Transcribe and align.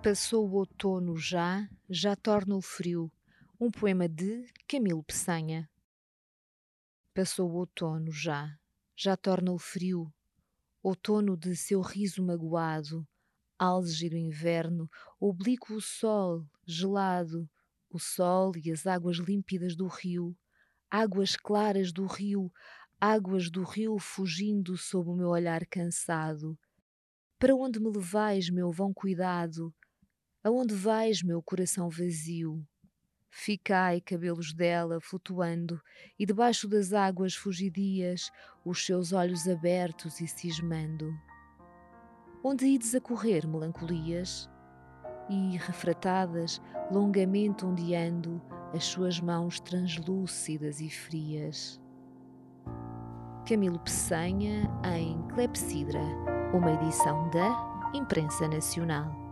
Passou 0.00 0.48
o 0.48 0.52
outono 0.54 1.16
já, 1.16 1.68
já 1.90 2.14
torna 2.14 2.54
o 2.54 2.62
frio. 2.62 3.10
Um 3.60 3.68
poema 3.68 4.08
de 4.08 4.46
Camilo 4.68 5.02
Peçanha. 5.02 5.68
Passou 7.12 7.50
o 7.50 7.56
outono 7.56 8.12
já, 8.12 8.56
já 8.96 9.16
torna 9.16 9.50
o 9.50 9.58
frio. 9.58 10.12
Outono 10.80 11.36
de 11.36 11.56
seu 11.56 11.80
riso 11.80 12.24
magoado, 12.24 13.04
álgido 13.58 14.16
inverno, 14.16 14.88
oblíquo 15.18 15.74
o 15.74 15.80
sol, 15.80 16.46
gelado, 16.64 17.50
o 17.90 17.98
sol 17.98 18.52
e 18.56 18.70
as 18.70 18.86
águas 18.86 19.16
límpidas 19.16 19.74
do 19.74 19.88
rio, 19.88 20.36
águas 20.88 21.34
claras 21.34 21.92
do 21.92 22.06
rio, 22.06 22.52
águas 23.00 23.50
do 23.50 23.64
rio 23.64 23.98
fugindo 23.98 24.76
sob 24.76 25.10
o 25.10 25.16
meu 25.16 25.30
olhar 25.30 25.66
cansado. 25.66 26.56
Para 27.36 27.54
onde 27.56 27.80
me 27.80 27.90
levais, 27.90 28.48
meu 28.48 28.70
vão 28.70 28.94
cuidado? 28.94 29.74
Aonde 30.42 30.74
vais, 30.74 31.22
meu 31.22 31.42
coração 31.42 31.90
vazio? 31.90 32.64
Ficai, 33.28 34.00
cabelos 34.00 34.52
dela, 34.52 35.00
flutuando, 35.00 35.80
e 36.18 36.24
debaixo 36.24 36.68
das 36.68 36.92
águas 36.92 37.34
fugidias, 37.34 38.30
os 38.64 38.84
seus 38.84 39.12
olhos 39.12 39.48
abertos 39.48 40.20
e 40.20 40.28
cismando. 40.28 41.12
Onde 42.42 42.66
ides 42.66 42.94
a 42.94 43.00
correr, 43.00 43.46
melancolias? 43.46 44.48
E, 45.28 45.56
refratadas, 45.56 46.62
longamente 46.90 47.66
ondeando, 47.66 48.40
as 48.72 48.84
suas 48.84 49.20
mãos 49.20 49.58
translúcidas 49.60 50.80
e 50.80 50.88
frias. 50.88 51.80
Camilo 53.46 53.78
Peçanha, 53.80 54.70
em 54.96 55.20
Clepsidra, 55.28 56.02
uma 56.54 56.72
edição 56.72 57.28
da 57.30 57.90
Imprensa 57.92 58.46
Nacional. 58.46 59.27